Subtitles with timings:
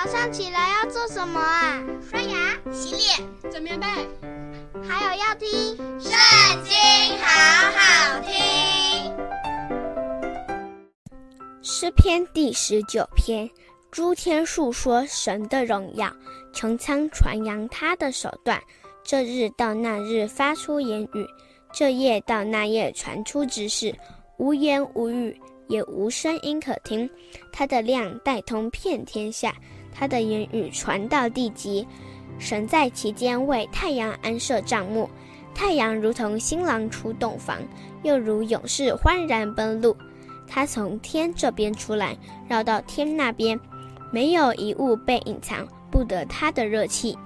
[0.00, 1.82] 早上起来要做什么啊？
[2.08, 3.86] 刷牙、洗脸、整棉被，
[4.88, 5.48] 还有要听
[6.00, 6.12] 《圣
[6.62, 6.72] 经》，
[7.20, 9.12] 好好听。
[11.64, 13.50] 诗篇第十九篇：
[13.90, 16.08] 诸天述说神的荣耀，
[16.54, 18.62] 穹苍传扬他的手段。
[19.02, 21.26] 这日到那日发出言语，
[21.72, 23.92] 这夜到那夜传出之事，
[24.36, 25.36] 无言无语，
[25.66, 27.10] 也无声音可听。
[27.52, 29.52] 他的亮带通遍天下。
[29.98, 31.84] 他的言语传到地极，
[32.38, 35.10] 神在其间为太阳安设帐幕，
[35.52, 37.58] 太阳如同新郎出洞房，
[38.04, 39.96] 又如勇士欢然奔路。
[40.46, 42.16] 他从天这边出来，
[42.46, 43.58] 绕到天那边，
[44.12, 47.18] 没有一物被隐藏，不得他的热气。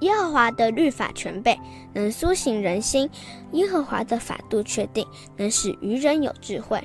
[0.00, 1.58] 耶和华的律法全备，
[1.92, 3.08] 能苏醒人心；
[3.52, 5.04] 耶和华的法度确定，
[5.36, 6.80] 能使愚人有智慧。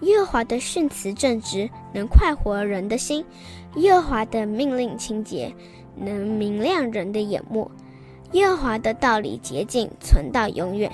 [0.00, 3.24] 耶和华的训词正直，能快活人的心；
[3.76, 5.54] 耶和华的命令清洁，
[5.96, 7.66] 能明亮人的眼目；
[8.32, 10.90] 耶和华的道理洁净，存到永远；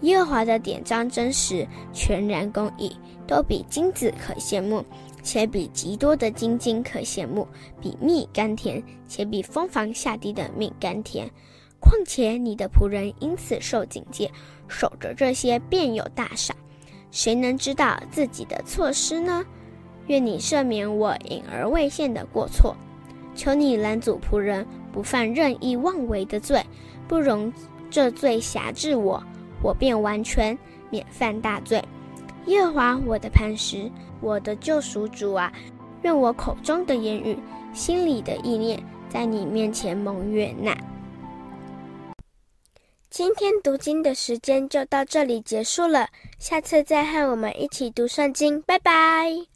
[0.00, 4.82] 耶和华的典章真实，全然公义，都比金子可羡慕，
[5.22, 7.46] 且比极多的金金可羡慕；
[7.80, 11.30] 比蜜甘甜，且比蜂房下滴的蜜甘甜。
[11.78, 14.30] 况且你的仆人因此受警戒，
[14.66, 16.56] 守着这些，便有大赏。
[17.10, 19.44] 谁能知道自己的错失呢？
[20.06, 22.76] 愿你赦免我隐而未现的过错，
[23.34, 26.64] 求你拦阻仆人不犯任意妄为的罪，
[27.08, 27.52] 不容
[27.90, 29.22] 这罪辖制我，
[29.62, 30.56] 我便完全
[30.90, 31.82] 免犯大罪。
[32.46, 35.52] 耶和华我的磐石，我的救赎主啊，
[36.02, 37.36] 愿我口中的言语，
[37.72, 40.76] 心里的意念，在你面前蒙悦纳。
[43.16, 46.06] 今天读经的时间就到这里结束了，
[46.38, 49.55] 下次再和我们一起读圣经，拜拜。